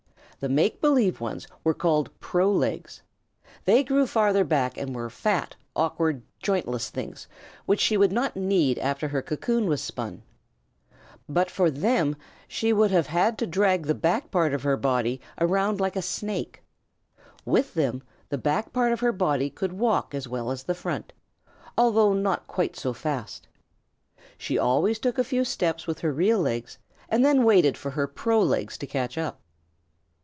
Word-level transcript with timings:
The 0.41 0.49
make 0.49 0.81
believe 0.81 1.21
ones 1.21 1.45
were 1.63 1.75
called 1.75 2.09
pro 2.19 2.51
legs. 2.51 3.03
They 3.65 3.83
grew 3.83 4.07
farther 4.07 4.43
back 4.43 4.75
and 4.75 4.95
were 4.95 5.07
fat, 5.11 5.55
awkward, 5.75 6.23
jointless 6.41 6.89
things 6.89 7.27
which 7.67 7.79
she 7.79 7.95
would 7.95 8.11
not 8.11 8.35
need 8.35 8.79
after 8.79 9.07
her 9.09 9.21
cocoon 9.21 9.67
was 9.67 9.83
spun. 9.83 10.23
But 11.29 11.51
for 11.51 11.69
them, 11.69 12.15
she 12.47 12.73
would 12.73 12.89
have 12.89 13.05
had 13.05 13.37
to 13.37 13.45
drag 13.45 13.85
the 13.85 13.93
back 13.93 14.31
part 14.31 14.51
of 14.51 14.63
her 14.63 14.77
body 14.77 15.21
around 15.39 15.79
like 15.79 15.95
a 15.95 16.01
Snake. 16.01 16.63
With 17.45 17.75
them, 17.75 18.01
the 18.29 18.39
back 18.39 18.73
part 18.73 18.91
of 18.91 18.99
her 19.01 19.13
body 19.13 19.51
could 19.51 19.73
walk 19.73 20.15
as 20.15 20.27
well 20.27 20.49
as 20.49 20.63
the 20.63 20.73
front, 20.73 21.13
although 21.77 22.13
not 22.15 22.47
quite 22.47 22.75
so 22.75 22.93
fast. 22.93 23.47
She 24.39 24.57
always 24.57 24.97
took 24.97 25.19
a 25.19 25.23
few 25.23 25.45
steps 25.45 25.85
with 25.85 25.99
her 25.99 26.11
real 26.11 26.39
legs 26.39 26.79
and 27.09 27.23
then 27.23 27.43
waited 27.43 27.77
for 27.77 27.91
her 27.91 28.07
pro 28.07 28.41
legs 28.41 28.75
to 28.79 28.87
catch 28.87 29.19
up. 29.19 29.37